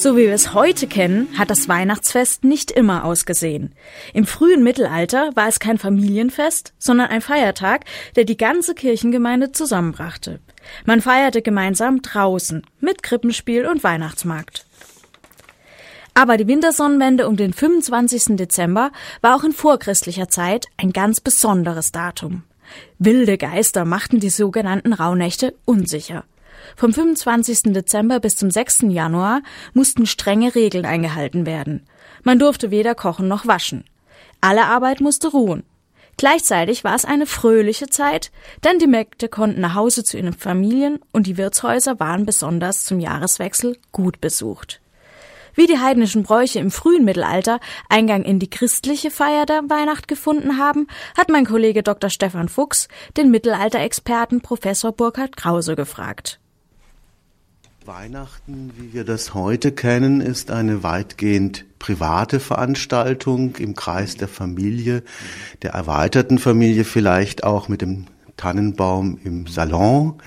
[0.00, 3.74] So wie wir es heute kennen, hat das Weihnachtsfest nicht immer ausgesehen.
[4.14, 7.84] Im frühen Mittelalter war es kein Familienfest, sondern ein Feiertag,
[8.16, 10.40] der die ganze Kirchengemeinde zusammenbrachte.
[10.86, 14.64] Man feierte gemeinsam draußen mit Krippenspiel und Weihnachtsmarkt.
[16.14, 18.38] Aber die Wintersonnenwende um den 25.
[18.38, 22.44] Dezember war auch in vorchristlicher Zeit ein ganz besonderes Datum.
[22.98, 26.24] Wilde Geister machten die sogenannten Rauhnächte unsicher.
[26.76, 27.72] Vom 25.
[27.72, 28.84] Dezember bis zum 6.
[28.88, 29.42] Januar
[29.74, 31.86] mussten strenge Regeln eingehalten werden.
[32.22, 33.84] Man durfte weder kochen noch waschen.
[34.40, 35.64] Alle Arbeit musste ruhen.
[36.16, 38.30] Gleichzeitig war es eine fröhliche Zeit,
[38.64, 43.00] denn die Mägde konnten nach Hause zu ihren Familien und die Wirtshäuser waren besonders zum
[43.00, 44.80] Jahreswechsel gut besucht.
[45.54, 50.58] Wie die heidnischen Bräuche im frühen Mittelalter Eingang in die christliche Feier der Weihnacht gefunden
[50.58, 52.10] haben, hat mein Kollege Dr.
[52.10, 56.39] Stefan Fuchs den Mittelalterexperten Professor Burkhard Krause gefragt.
[57.86, 65.02] Weihnachten, wie wir das heute kennen, ist eine weitgehend private Veranstaltung im Kreis der Familie,
[65.62, 70.20] der erweiterten Familie vielleicht auch mit dem Tannenbaum im Salon.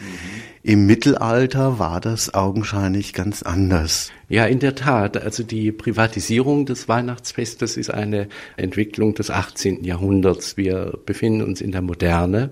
[0.64, 4.12] Im Mittelalter war das augenscheinlich ganz anders.
[4.34, 5.16] Ja, in der Tat.
[5.16, 9.84] Also die Privatisierung des Weihnachtsfestes ist eine Entwicklung des 18.
[9.84, 10.58] Jahrhunderts.
[10.58, 12.50] Wir befinden uns in der Moderne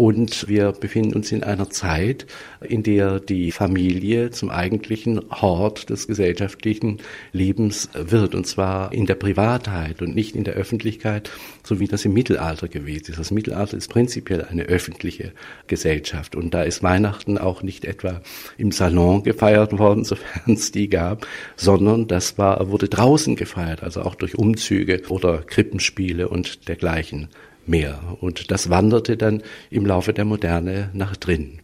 [0.00, 2.26] und wir befinden uns in einer Zeit,
[2.66, 9.16] in der die Familie zum eigentlichen Hort des gesellschaftlichen Lebens wird, und zwar in der
[9.16, 11.30] Privatheit und nicht in der Öffentlichkeit,
[11.62, 13.18] so wie das im Mittelalter gewesen ist.
[13.18, 15.32] Das Mittelalter ist prinzipiell eine öffentliche
[15.66, 18.22] Gesellschaft und da ist Weihnachten auch nicht etwa
[18.56, 21.09] im Salon gefeiert worden, sofern es die gab,
[21.56, 27.28] sondern das war, wurde draußen gefeiert, also auch durch Umzüge oder Krippenspiele und dergleichen
[27.66, 28.00] mehr.
[28.20, 31.60] Und das wanderte dann im Laufe der Moderne nach drinnen.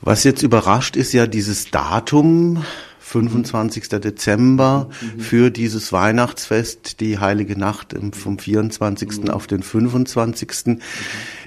[0.00, 2.64] Was jetzt überrascht, ist ja dieses Datum,
[3.12, 3.88] 25.
[4.00, 5.20] Dezember mhm.
[5.20, 9.24] für dieses Weihnachtsfest, die Heilige Nacht vom 24.
[9.24, 9.30] Mhm.
[9.30, 10.78] auf den 25.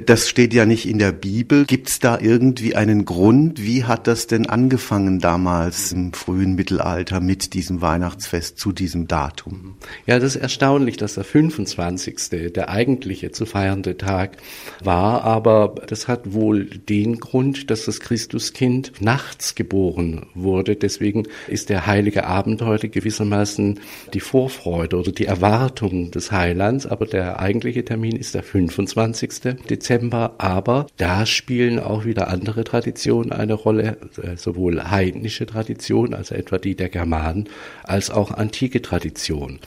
[0.06, 1.66] Das steht ja nicht in der Bibel.
[1.66, 3.62] Gibt es da irgendwie einen Grund?
[3.64, 9.76] Wie hat das denn angefangen damals im frühen Mittelalter mit diesem Weihnachtsfest zu diesem Datum?
[10.06, 12.54] Ja, das ist erstaunlich, dass der 25.
[12.54, 14.38] der eigentliche zu feiernde Tag
[14.84, 20.76] war, aber das hat wohl den Grund, dass das Christuskind nachts geboren wurde.
[20.76, 21.24] Deswegen
[21.56, 23.80] ist der heilige Abend heute gewissermaßen
[24.14, 29.56] die Vorfreude oder die Erwartung des Heilands, aber der eigentliche Termin ist der 25.
[29.70, 36.36] Dezember, aber da spielen auch wieder andere Traditionen eine Rolle, äh, sowohl heidnische Traditionen, also
[36.36, 37.48] etwa die der Germanen,
[37.84, 39.62] als auch antike Traditionen.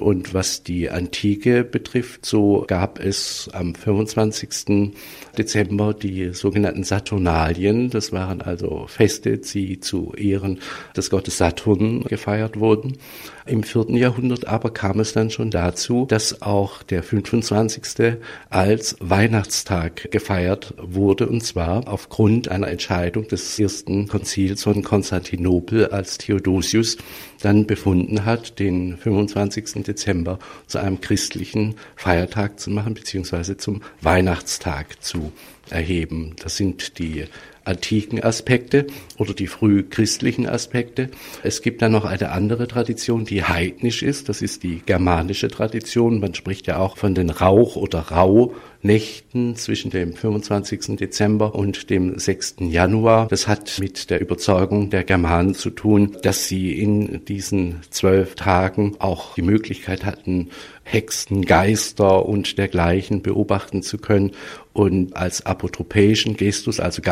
[0.00, 4.94] Und was die Antike betrifft, so gab es am 25.
[5.38, 7.90] Dezember die sogenannten Saturnalien.
[7.90, 10.58] Das waren also Feste, die zu Ehren
[10.96, 12.98] des Gottes Saturn gefeiert wurden.
[13.46, 18.16] Im vierten Jahrhundert aber kam es dann schon dazu, dass auch der 25.
[18.50, 26.18] als Weihnachtstag gefeiert wurde, und zwar aufgrund einer Entscheidung des ersten Konzils von Konstantinopel, als
[26.18, 26.96] Theodosius
[27.40, 29.84] dann befunden hat, den 25.
[29.84, 35.25] Dezember zu einem christlichen Feiertag zu machen, beziehungsweise zum Weihnachtstag zu
[35.70, 36.34] erheben.
[36.42, 37.26] Das sind die
[37.66, 38.86] antiken Aspekte
[39.18, 41.10] oder die frühchristlichen Aspekte.
[41.42, 44.28] Es gibt dann noch eine andere Tradition, die heidnisch ist.
[44.28, 46.20] Das ist die germanische Tradition.
[46.20, 50.96] Man spricht ja auch von den Rauch- oder Rauhnächten zwischen dem 25.
[50.96, 52.56] Dezember und dem 6.
[52.60, 53.28] Januar.
[53.28, 58.96] Das hat mit der Überzeugung der Germanen zu tun, dass sie in diesen zwölf Tagen
[58.98, 60.50] auch die Möglichkeit hatten,
[60.84, 64.30] Hexen, Geister und dergleichen beobachten zu können.
[64.72, 67.02] Und als apotropäischen Gestus, also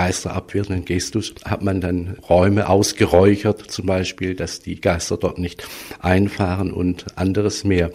[0.44, 5.66] geisterabwehrenden Gestus, hat man dann Räume ausgeräuchert, zum Beispiel, dass die Geister dort nicht
[6.00, 7.90] einfahren und anderes mehr.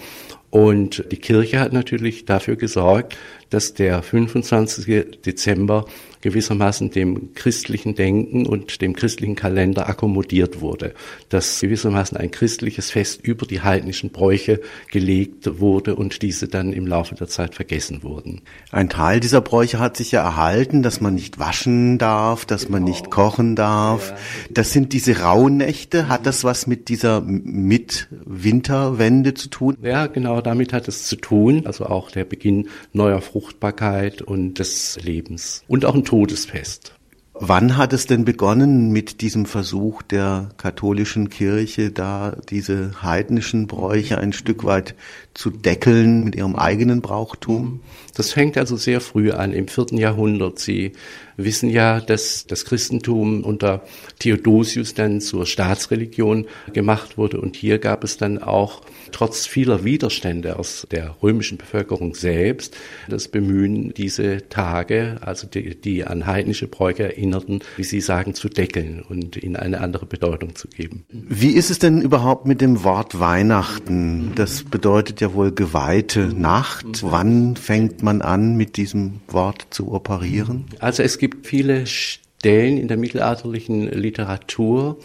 [0.50, 3.18] Und die Kirche hat natürlich dafür gesorgt,
[3.50, 5.22] dass der 25.
[5.26, 5.86] Dezember
[6.22, 10.94] gewissermaßen dem christlichen Denken und dem christlichen Kalender akkommodiert wurde,
[11.30, 14.60] dass gewissermaßen ein christliches Fest über die heidnischen Bräuche
[14.92, 18.42] gelegt wurde und diese dann im Laufe der Zeit vergessen wurden.
[18.72, 22.74] Ein Teil dieser Bräuche hat sich ja erhalten, dass man nicht waschen darf, dass genau.
[22.74, 23.16] man nicht genau.
[23.16, 24.10] kochen darf.
[24.10, 24.18] Ja.
[24.52, 26.10] Das sind diese Rauhnächte.
[26.10, 29.78] Hat das was mit dieser Mitwinterwende zu tun?
[29.82, 31.66] Ja, genau, damit hat es zu tun.
[31.66, 35.64] Also auch der Beginn neuer Fruchtbarkeit und des Lebens.
[35.68, 36.94] Und auch ein Todesfest.
[37.42, 44.18] Wann hat es denn begonnen mit diesem Versuch der katholischen Kirche, da diese heidnischen Bräuche
[44.18, 44.94] ein Stück weit
[45.40, 47.80] zu deckeln mit ihrem eigenen Brauchtum?
[48.14, 50.60] Das fängt also sehr früh an, im vierten Jahrhundert.
[50.60, 50.92] Sie
[51.38, 53.82] wissen ja, dass das Christentum unter
[54.20, 58.82] Theodosius dann zur Staatsreligion gemacht wurde und hier gab es dann auch
[59.14, 62.76] trotz vieler Widerstände aus der römischen Bevölkerung selbst
[63.08, 68.50] das Bemühen, diese Tage, also die, die an heidnische Bräuche erinnerten, wie Sie sagen, zu
[68.50, 71.06] deckeln und ihnen eine andere Bedeutung zu geben.
[71.10, 74.34] Wie ist es denn überhaupt mit dem Wort Weihnachten?
[74.36, 77.04] Das bedeutet ja wohl geweihte Nacht.
[77.04, 80.66] Wann fängt man an, mit diesem Wort zu operieren?
[80.80, 84.98] Also es gibt viele Stellen in der mittelalterlichen Literatur,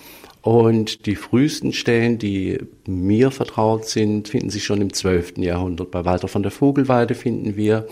[0.44, 5.39] und die frühesten Stellen, die mir vertraut sind, finden sich schon im 12.
[5.39, 5.91] Jahrhundert.
[5.91, 7.87] Bei Walter von der Vogelweide finden wir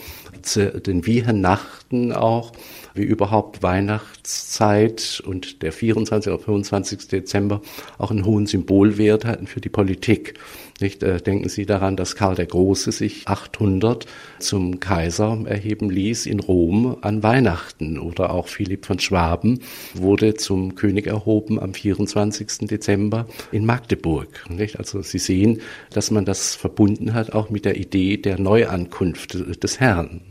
[0.87, 2.53] den Wiehernachten auch,
[2.95, 6.33] wie überhaupt Weihnachtszeit und der 24.
[6.33, 7.09] oder 25.
[7.09, 7.63] Dezember
[7.99, 10.35] auch einen hohen Symbolwert hatten für die Politik.
[10.81, 14.07] Nicht, äh, denken Sie daran, dass Karl der Große sich 800
[14.41, 19.61] zum Kaiser erheben ließ in Rom an Weihnachten oder auch Philipp von Schwaben
[19.95, 22.67] wurde zum König erhoben am 24.
[22.69, 24.45] Dezember in Magdeburg.
[24.51, 24.81] Nicht?
[24.83, 29.79] Also Sie sehen, dass man das verbunden hat auch mit der Idee der Neuankunft des
[29.79, 30.23] Herrn.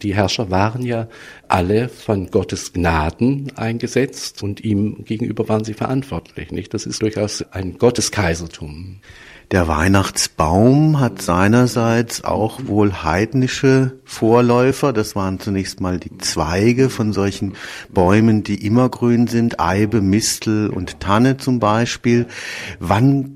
[0.00, 1.08] Die Herrscher waren ja
[1.48, 6.52] alle von Gottes Gnaden eingesetzt und ihm gegenüber waren sie verantwortlich.
[6.52, 6.72] Nicht?
[6.72, 9.00] Das ist durchaus ein Gotteskaisertum.
[9.52, 14.92] Der Weihnachtsbaum hat seinerseits auch wohl heidnische Vorläufer.
[14.92, 17.54] Das waren zunächst mal die Zweige von solchen
[17.88, 22.26] Bäumen, die immergrün sind, Eibe, Mistel und Tanne zum Beispiel.
[22.80, 23.35] Wann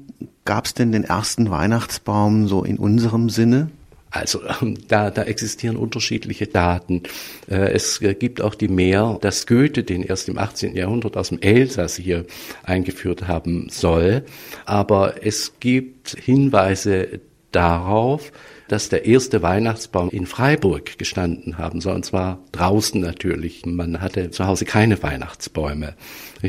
[0.50, 3.70] gab es denn den ersten Weihnachtsbaum so in unserem Sinne?
[4.10, 4.40] Also
[4.88, 7.04] da, da existieren unterschiedliche Daten.
[7.48, 10.74] Äh, es gibt auch die mehr, dass Goethe den erst im 18.
[10.74, 12.24] Jahrhundert aus dem Elsass hier
[12.64, 14.24] eingeführt haben soll.
[14.64, 17.20] Aber es gibt Hinweise
[17.52, 18.32] darauf,
[18.70, 23.66] dass der erste Weihnachtsbaum in Freiburg gestanden haben soll, und zwar draußen natürlich.
[23.66, 25.94] Man hatte zu Hause keine Weihnachtsbäume.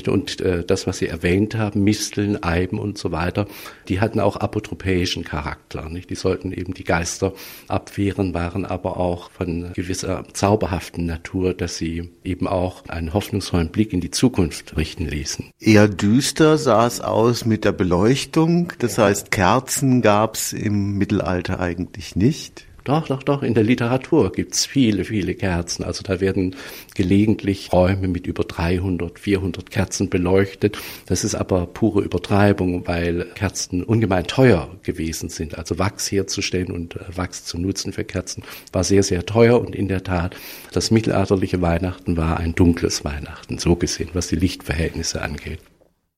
[0.08, 3.48] Und äh, das, was Sie erwähnt haben, Misteln, Eiben und so weiter,
[3.90, 5.90] die hatten auch apotropäischen Charakter.
[5.90, 7.34] Die sollten eben die Geister
[7.68, 13.94] abwehren, waren aber auch von gewisser zauberhaften Natur, dass sie eben auch einen hoffnungsvollen Blick
[13.94, 15.50] in die Zukunft richten ließen.
[15.60, 18.74] Eher düster sah es aus mit der Beleuchtung.
[18.80, 22.66] Das heißt, Kerzen gab es im Mittelalter eigentlich nicht.
[22.84, 23.44] Doch, doch, doch.
[23.44, 25.84] In der Literatur gibt's viele, viele Kerzen.
[25.84, 26.56] Also da werden
[26.96, 30.80] gelegentlich Räume mit über 300, 400 Kerzen beleuchtet.
[31.06, 35.58] Das ist aber pure Übertreibung, weil Kerzen ungemein teuer gewesen sind.
[35.60, 38.44] Also Wachs herzustellen und äh, Wachs zu nutzen für Kerzen
[38.74, 39.62] war sehr, sehr teuer.
[39.62, 40.36] Und in der Tat,
[40.74, 45.60] das mittelalterliche Weihnachten war ein dunkles Weihnachten, so gesehen, was die Lichtverhältnisse angeht.